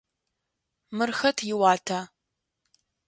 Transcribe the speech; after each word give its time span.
Мыр 0.97 1.11
хэт 1.19 1.37
иуата? 1.51 1.99